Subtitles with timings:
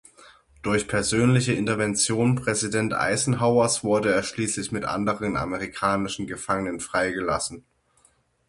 [0.63, 7.63] Durch persönliche Intervention Präsident Eisenhowers wurde er schließlich mit anderen amerikanischen Gefangenen freigelassen.